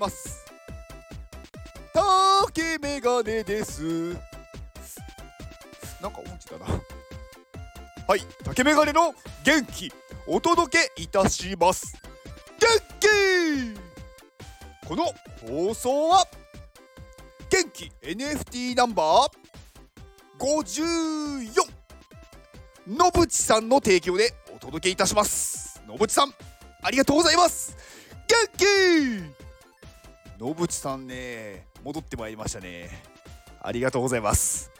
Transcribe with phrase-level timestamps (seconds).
[0.00, 0.44] ます。
[1.92, 4.14] 竹メガネです。
[6.00, 6.66] なんか音痴だな。
[8.08, 9.92] はい竹メガネの元気
[10.26, 11.94] お届けいたします。
[12.58, 13.08] 元気！
[14.88, 15.04] この
[15.46, 16.26] 放送は
[17.50, 19.40] 元気 NFT ナンバー
[20.38, 21.70] 54
[22.88, 25.80] 野淵さんの提供でお届けいたします。
[25.86, 26.32] 野淵さん
[26.82, 27.76] ありがとうございます。
[28.26, 29.39] 元気！
[30.40, 32.88] 野淵さんね戻ってまいりましたね。
[33.60, 34.70] ありがとうございます。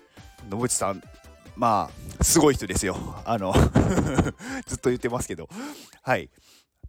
[0.49, 1.03] 野淵さん
[1.55, 2.97] まあすごい人ですよ。
[3.27, 3.53] あの
[4.67, 5.51] ずっと言ってますけど。
[6.01, 6.31] はい。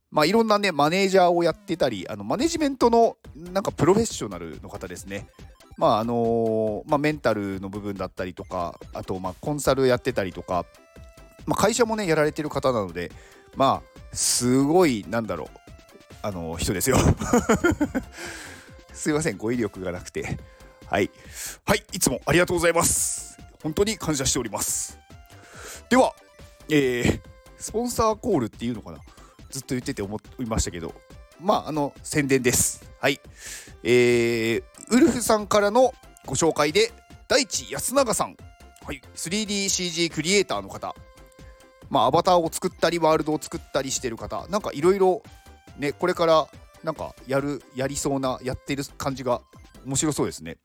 [0.10, 5.28] まあいろんなねマネージャーをやってたりあのマネジメントのなんかプロフェッショナルの方ですね。
[5.78, 10.66] まああのまあ、メンタルの部分だったりとかあとまあコンサルやってたりとか、
[11.46, 13.12] まあ、会社もねやられてる方なので
[13.58, 15.48] まあすごいなんだろう
[16.22, 16.96] あの人ですよ。
[18.94, 20.38] すいません語彙力がなくて。
[20.88, 21.10] はい。
[21.66, 23.38] はいいつもありがとうございます。
[23.64, 25.00] 本当に感謝しております。
[25.90, 26.14] では
[26.70, 27.22] えー、
[27.58, 29.00] スポンサーコールっていうのかな？
[29.50, 30.94] ずっと言ってて思いましたけど。
[31.40, 32.84] まああの宣伝です。
[33.00, 33.20] はい。
[33.84, 35.94] えー、ウルフさんからの
[36.26, 36.92] ご紹介で
[37.28, 38.38] 大地安永さん、
[38.86, 40.96] はい、3DCG クリエイターの方。
[41.90, 44.48] まあアバターを作ったりワールドを作ったりしてる方。
[44.50, 45.24] なんかいろいろ
[45.78, 46.48] ねこれから
[46.84, 49.42] なんかやるやりそうなやってる感じが
[49.86, 50.58] 面白そうですね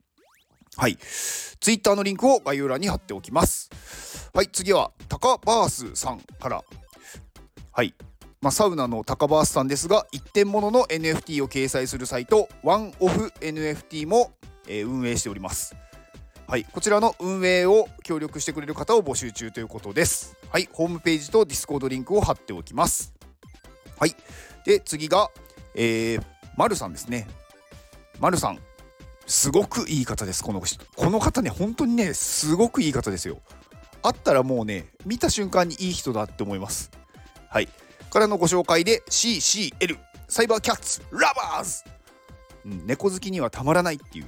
[0.77, 0.97] はい。
[0.97, 4.29] ツイッターのリンクを概要欄に貼っておきます。
[4.31, 6.63] はい、次は、タカバースさんから。
[7.71, 7.95] はい。
[8.41, 14.33] まあ、サウナのタカバースさんですが、一点物の NFT を掲載するサイト、ワンオフ NFT も、
[14.67, 15.75] えー、運営しております。
[16.47, 20.37] はい、こちらの運営を協力してくれる方を募集中ということです。
[20.49, 23.15] はい、ホームページと Discord リンクを貼っておきます。
[23.99, 24.15] はい、
[24.63, 25.31] で、次が、
[25.77, 26.23] えー、
[26.57, 27.27] マルさんですね。
[28.19, 28.59] マルさん、
[29.25, 30.83] すごくいい方です、この人。
[30.97, 33.37] この方ね、本当にね、すごくいい方ですよ。
[34.03, 36.91] 会ったらもうね、見た瞬間にいい人だって思います。
[37.49, 37.69] はい。
[38.09, 39.97] からのご紹介で CCL
[40.27, 41.83] Cyber Cats Lovers、
[42.65, 44.25] うん、猫好きにはたまらないっていう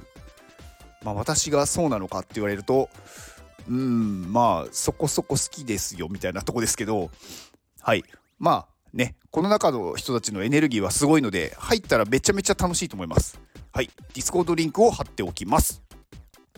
[1.02, 2.88] まあ私がそうなのかって言われると
[3.68, 7.10] うんまあそこそこ好きですよみたいなとこですけど
[7.80, 8.04] はい
[8.38, 13.40] まあねこの中の人たちのエネルギーはすごいので入ったらめちゃめちゃ楽しいと思います。
[13.72, 13.86] はい。
[13.86, 15.82] Discord リンクを貼っておきます。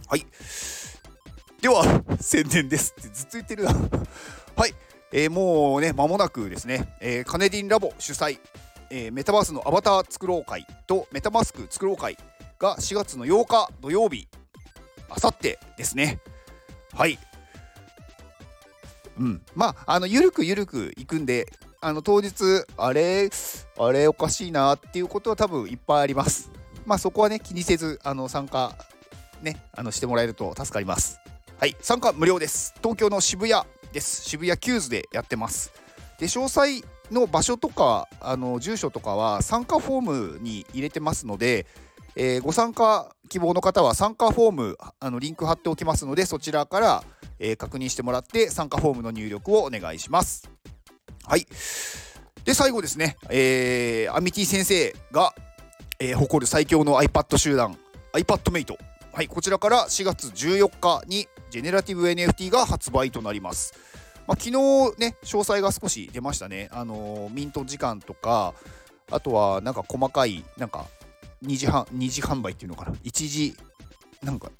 [0.08, 0.26] はい。
[1.60, 2.94] では 宣伝です。
[2.98, 3.70] ってずっと言ってるな。
[4.56, 4.74] はい。
[5.12, 8.40] えー、もうね、間もなくですね、えー、カネディンラボ主催、
[8.88, 12.16] えー、メタバースのアバター作ろう会とメタマスク作ろう会
[12.58, 14.26] が4月の8日土曜日、
[15.10, 16.20] あさってですね。
[16.94, 17.18] はい。
[19.18, 19.42] うん。
[19.54, 21.46] まあ、あの、ゆるくゆるくいくんで、
[21.82, 23.28] あの、当日、あれ、
[23.78, 26.50] あれおかしいなっていうことは多分いっぱいあります。
[26.86, 28.74] まあ、そこはね、気にせず、あの、参加、
[29.42, 31.20] ね、あの、してもらえると助かります。
[31.58, 31.76] はい。
[31.80, 32.72] 参加無料です。
[32.80, 33.62] 東京の渋谷
[33.92, 35.72] です渋谷 QWS でやってます
[36.18, 40.00] で詳細の場所とかあの住所とかは参加フォー
[40.34, 41.66] ムに入れてますので、
[42.16, 47.04] えー、ご参加希望の方は参加フォームあのリンク貼っておきますのでそちらから、
[47.38, 50.50] えー、確認してもらって参加フォームの入力をお願いします
[51.26, 51.46] はい
[52.44, 55.32] で最後ですね、えー、アミティ先生が、
[56.00, 57.78] えー、誇る最強の iPad 集団
[58.12, 58.76] iPadMate
[59.12, 63.74] はいこちらから4月14日にジェネラティブ NFT が発売となります。
[64.26, 64.52] まあ、昨日
[64.98, 66.70] ね、詳細が少し出ましたね。
[66.72, 68.54] あのー、ミント時間とか、
[69.10, 70.86] あとはなんか細かい、なんか
[71.44, 72.92] 2次販二次販売っていうのかな。
[73.04, 73.54] 1次、
[74.22, 74.50] なんか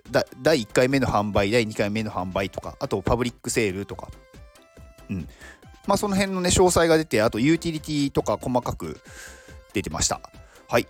[0.42, 4.08] 第1回目の販売、第2回目の販売とか、あとパブリックセールとか。
[5.08, 5.26] うん。
[5.86, 9.00] まあその辺のね、詳細が出て、あとユーティリティとか細かく
[9.72, 10.20] 出てました。
[10.68, 10.86] はい。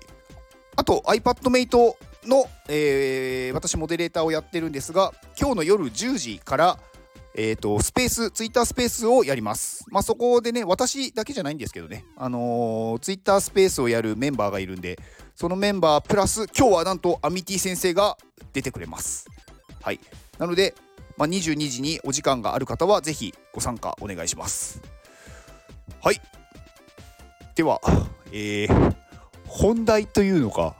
[0.77, 1.95] あと iPadMate
[2.25, 6.79] の、えー、私モデレーターをやってるんですが今日の夜10時から
[7.35, 9.87] えーと、スペース、ツイッタースペースをやります。
[9.89, 14.99] まあ、そこでね、私だけじゃないんですけどね、あのー、ツイッタースペースをやるメンバーがいるんで、
[15.35, 18.19] そのメンバープラス、今日はなんとアミティ先生が
[18.53, 19.27] 出てくれます。
[19.81, 20.00] はい。
[20.38, 20.75] なので、
[21.17, 24.81] まあ、22時にお時間がある方は、ぜひご参加お願いします。
[26.03, 26.20] はい。
[27.55, 27.81] では、
[28.32, 28.94] えー、
[29.47, 30.76] 本題というのか、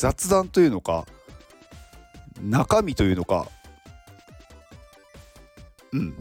[0.00, 1.04] 雑談というのか
[2.42, 3.48] 中身というのか
[5.92, 6.14] うん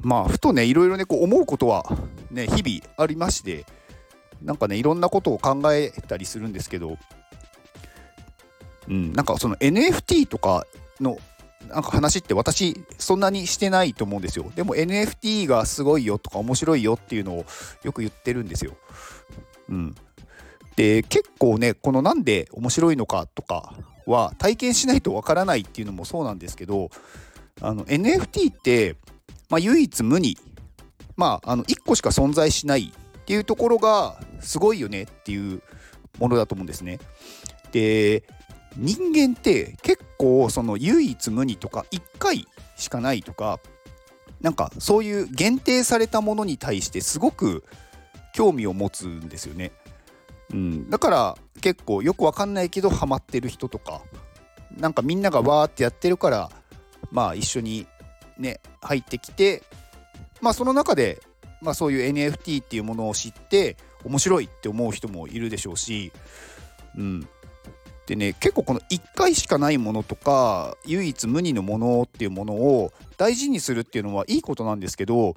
[0.00, 1.84] まあふとねいろいろねこう思うことは
[2.30, 3.66] ね日々ありまして
[4.40, 6.96] なんかねいろんなことを考えたりするんですけど
[8.88, 10.64] うんなんかその NFT とか
[11.02, 11.18] の
[11.68, 14.50] なんか話って私そんなにしてないと思うんですよ。
[14.54, 17.44] でも NFT がすごいよとか面白いよっていうのを
[17.82, 18.76] よく言ってるんですよ。
[19.68, 19.94] うん。
[20.76, 23.74] で結構ねこのなんで面白いのかとか
[24.06, 26.90] は体験しないとわからないっていうのもそうなんですけど
[27.60, 28.96] あの NFT って、
[29.48, 30.36] まあ、唯一無二。
[31.16, 35.62] まああの1個しか存在しないっていうところがすごいよねっていう
[36.18, 36.98] ものだと思うんですね。
[37.70, 38.24] で
[38.76, 42.46] 人間って結構その唯一無二とか1回
[42.76, 43.60] しかないとか
[44.40, 47.64] なんかそういう限定されたものに対してすごく
[48.32, 49.72] 興味を持つんですよね。
[50.52, 54.02] うん、だから結構よくわかんないけどハマってる人とか
[54.76, 56.50] なんかみんながわーってやってるから
[57.10, 57.86] まあ一緒に
[58.38, 59.62] ね入ってきて
[60.40, 61.20] まあその中で、
[61.62, 66.12] まあ、そういう NFT っていうものを知って面白いって思う人もいるでしょうし、
[66.98, 67.28] うん、
[68.06, 75.34] でね結構この1回しかないものとか唯一無二のものっていうものを大事にするっていうのはいいことなんですけど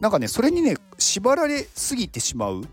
[0.00, 2.64] なんかねそれにね縛られすぎてしまう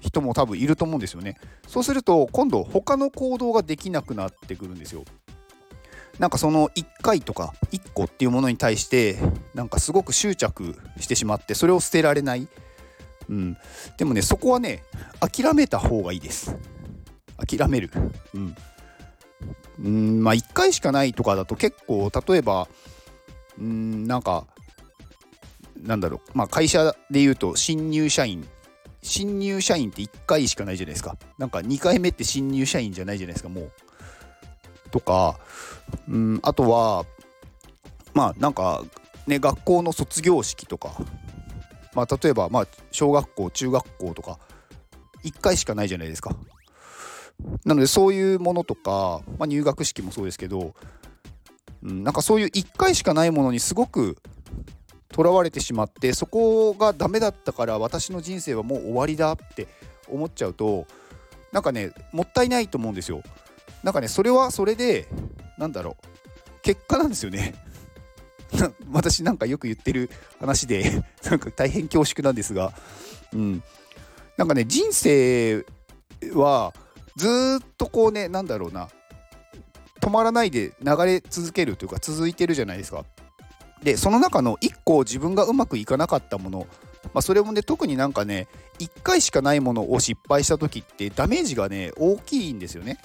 [0.00, 1.36] 人も多分いると思うんですよね。
[1.68, 5.04] そうすると今度他の行動ができなくなってくるんですよ。
[6.18, 9.16] なんかその1回とか1個っていうものに対して
[9.54, 12.48] なんかすごく執着してしまってそれを捨てられない、
[13.30, 13.56] うん、
[13.96, 14.82] でもねそこはね
[15.20, 16.56] 諦めた方がいいです。
[17.46, 17.90] 諦める。
[18.34, 18.56] うん。
[19.82, 22.68] うんまあ1回しかないとかだと結構例えば
[23.58, 24.46] うんなんか
[25.82, 26.38] なんだろう。
[26.38, 28.46] まあ会社で言うと新入社員。
[29.04, 31.16] 新入社員って1回しかないじゃないですか。
[31.36, 33.72] なんか2回目って新入社員じゃないじゃないですかもう。
[34.92, 35.40] とか
[36.08, 37.04] うんあとは
[38.14, 38.84] まあなんか
[39.26, 40.94] ね学校の卒業式とか。
[41.94, 44.38] まあ例えばまあ小学校中学校とか。
[45.24, 46.34] 1回しかないじゃないですか
[47.64, 50.74] なのでそういうものとか、まあ、入学式もそうですけど、
[51.82, 54.16] うん、なんかそういう1回しかないものにすごく
[55.08, 59.68] とらわれてしまってそこがダメだったから私の人生はもう終わりだって
[60.08, 60.86] 思っちゃうと
[61.52, 63.22] なんかねもったいないと思うんですよ。
[63.82, 65.06] なんかねそれはそれで
[65.58, 66.06] なんだろう
[66.62, 67.54] 結果なんですよね。
[68.90, 70.10] 私なんかよく言ってる
[70.40, 72.72] 話でなんか大変恐縮なんですが、
[73.32, 73.62] うん、
[74.36, 75.64] なんかね人生
[76.34, 76.72] は
[77.16, 78.88] ずっとこうねなんだろうな
[80.00, 83.04] 止まらないで流れ続けるというか続いてるじゃないですか。
[83.82, 86.66] でその中の1個自分がうまくいかなかったもの、
[87.06, 88.46] まあ、それもね特になんかね
[88.78, 92.98] 1回しかないものを失敗した時ってダメージがね大きいんですよね。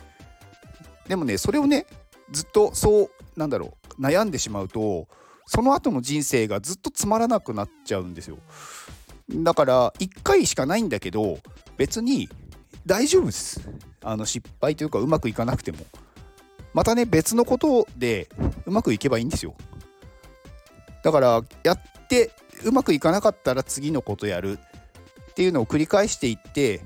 [1.07, 1.88] でもねそれをね
[2.31, 5.07] ずっとそうなんだろう悩んでしまうと
[5.45, 8.38] その後の人生がずっとつまらなくなっちゃうんですよ。
[9.30, 11.39] だから1回しかないんだけど
[11.77, 12.30] 別に
[12.88, 13.69] 大丈夫です。
[14.01, 15.80] あの失敗というかうまくいかなくても。
[16.74, 18.30] またね、別のことで
[18.66, 19.56] うまくいけばいいんですよ。
[21.04, 22.31] だからやって
[22.63, 24.60] うまくいかなかったら次のことやる
[25.31, 26.81] っていうのを繰り返していって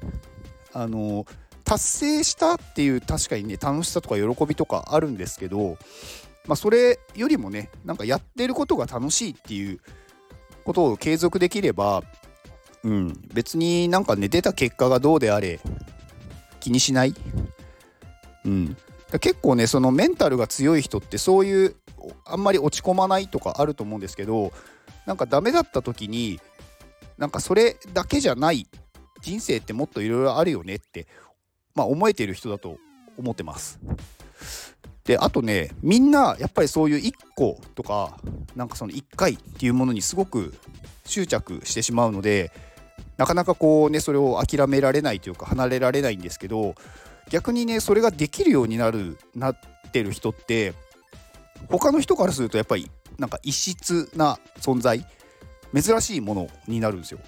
[0.74, 1.26] あの
[1.64, 5.78] 達成したっていう確かにね楽しさとか喜びとかあるんですけど、
[6.46, 9.80] まあ、それよりもねなんかやってることが楽しいっていう
[10.66, 12.04] ことを継続できれば、
[12.84, 15.60] うん、別になんかね出た結果がどうであれ
[16.62, 17.14] 気にしない？
[18.46, 18.78] うん、
[19.20, 21.76] 結構ねそのメンタルが強い人ってそういう
[22.26, 24.54] あんまり落ち込まないとかあると思うんですけど
[25.06, 26.40] なんかダメだった時に
[27.18, 28.66] なんかそれだけじゃない
[29.22, 31.08] 人生ってもっといろいろあるよねって、
[31.76, 32.78] まあ、思えてる人だと
[33.18, 33.80] 思ってます。
[35.04, 38.18] であとねみんなやっぱりそういう1個とか
[38.56, 40.54] なんかその1回っていうものにすごく
[41.06, 42.52] 執着してしまうので
[43.22, 46.74] なかなかこうねそれを諦められないというか離れられないんですけど
[47.30, 49.60] 逆にねそれができるようになるなっ
[49.92, 50.74] てる人って
[51.70, 55.06] 他の人からするとやっぱりなんか異質な存在
[55.80, 57.20] 珍しいものになるんですよ。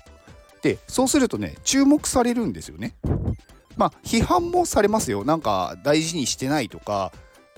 [0.64, 2.96] でそうするとね注目されるんですよね。
[3.78, 7.12] まあ批判もされますよなんか大事にしてないとか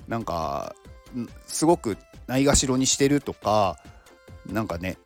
[0.08, 0.74] なんか
[1.46, 3.78] すごくないがしろにしてるとか
[4.44, 4.98] なんかね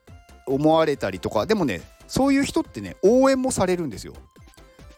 [0.46, 4.14] 思われたりとかでもねそういう人ってね応援もされるんですよ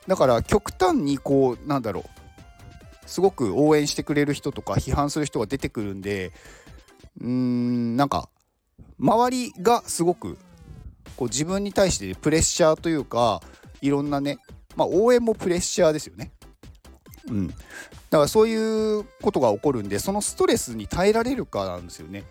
[0.09, 2.05] だから極端にこうなんだろう
[3.09, 6.33] すごく応援してくれる人とか批判する人が出てくるんで
[7.21, 8.31] うーんなんか
[8.99, 10.39] 周りがすごく
[11.17, 13.43] こう自分に対してプレッシャーというか
[13.83, 14.39] いろんなね、
[14.75, 16.33] まあ、応援もプレッシャーですよね。
[17.29, 17.55] うん、だ
[18.11, 22.25] からそういうことが起こるんでそのストレスに耐えられるかなんですよね。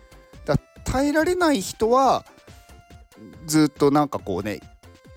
[0.44, 2.24] だ耐えられない人は
[3.46, 4.60] ずっとなんかこうね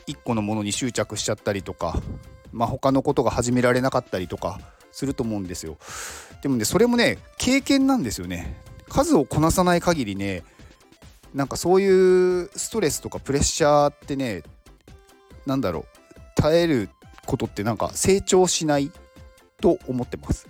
[0.07, 2.01] 一個のものに執着しちゃったりとか、
[2.51, 4.59] まあ、他のことが始められなかったりとか
[4.91, 5.77] すると思うんですよ。
[6.41, 8.62] でもねそれもね経験なんですよね。
[8.89, 10.43] 数をこなさない限りね
[11.33, 14.43] なんかそういうストレスとかプレッシャーってね
[15.45, 16.89] 何だろう耐える
[17.25, 18.91] ことってなんか成長しない
[19.59, 20.47] と思ってます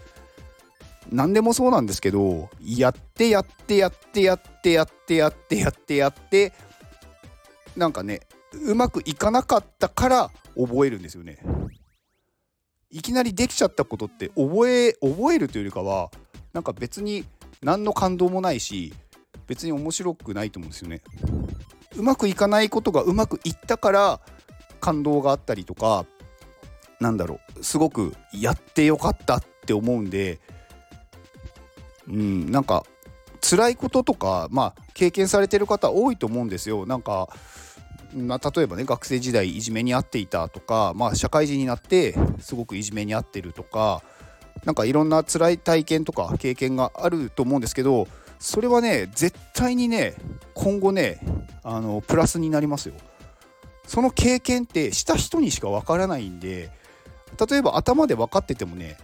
[1.12, 6.54] 何でもそうなんですけどやってやってやってやってやってやってやってやって
[7.76, 8.22] なんかね
[8.64, 11.40] うまくいかなかったから覚えるんですよね。
[12.90, 16.12] いきなりできちゃったことって覚え覚えるというよりかは
[16.54, 17.26] なんか別に
[17.62, 18.94] 何の感動もないし
[19.48, 21.02] 別に面白くないと思うんですよね。
[21.98, 24.20] うまくいかないことがうまくいったから
[24.80, 26.06] 感動があったりとか
[27.00, 30.40] なんだろうすごくやってよかったって思うんで
[32.08, 32.86] うんなんか
[33.42, 36.86] 辛いこととかまあ経験されてる方多いと思うんですよ。
[36.86, 37.30] なんか
[38.16, 44.02] まあ、例えばね学生時代いじめに遭っていたとか、まあ、社会人になってすごくいじめに遭ってるとか
[44.64, 48.08] なんかいろんな辛い体験とか経験があると思うんですけど
[48.40, 50.16] それはね絶対にね
[50.54, 51.20] 今後ね
[51.64, 52.96] あのプラスになりますよ。
[53.88, 56.72] その経験ってした人にしかわからないんで
[57.50, 58.98] 例えば頭で分かっててもね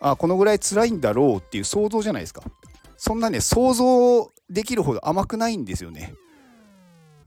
[0.00, 2.42] あこのぐらい辛いんだろうっていう想像じゃないですか
[2.98, 6.14] そんなね想像できるほど甘くないんですよね、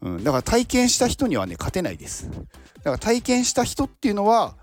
[0.02, 2.30] うん、だから体験した人にはね勝てないです。
[2.30, 4.56] だから体験した人っていうのは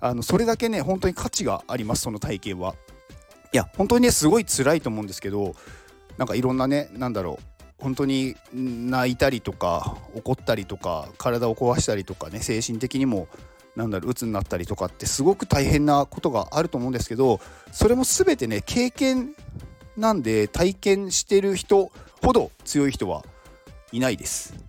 [0.00, 2.74] あのそれだけね本当に価値がありますその体験は。
[3.52, 5.54] いや本当にねすごい辛いと思うんですけど
[6.18, 13.28] なんかいろんなねなんだろう本当に泣いたりとか怒ったりとか体を壊したりとかね精神的にも
[13.76, 17.40] なんだろう鬱になったりとかってすごく大変なことがあると思うんですけど
[17.72, 19.34] それも全てね経験
[19.96, 21.90] なんで体験してる人
[22.22, 23.24] ほど強い人は
[23.92, 24.67] いないです。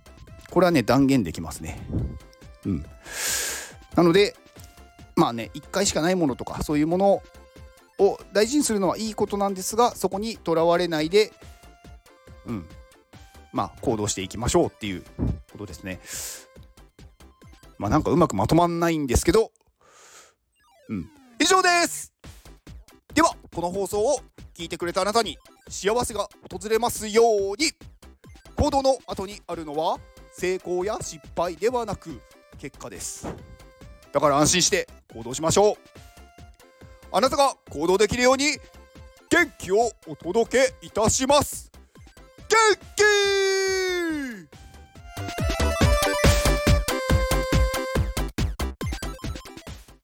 [0.50, 1.80] これはね断言できますね。
[2.66, 2.84] うん。
[3.94, 4.34] なので
[5.16, 7.22] まあね1回しかないものとかそういうもの
[7.98, 11.32] を大事にするのはいいことなんですがそこにとらわれないで
[12.46, 12.66] うん。
[13.52, 15.02] まあ行動していきましょうっていう
[15.52, 16.00] ことですね。
[17.78, 19.52] まあなんかうまくまとまんないんですけど
[20.88, 21.10] うん。
[21.38, 22.12] 以上です。
[23.14, 24.20] ではこの放送を
[24.54, 25.38] 聞いてくれたあなたに
[25.68, 27.72] 幸せが訪れますように。
[28.56, 29.98] 行動の後にあるのは
[30.32, 32.20] 成功や失敗ではなく
[32.58, 33.26] 結果です。
[34.12, 35.74] だから安心して行動しましょう。
[37.12, 38.58] あなたが行動できるように
[39.28, 41.70] 元気をお届けいたします。
[42.48, 42.56] 元
[42.96, 43.29] 気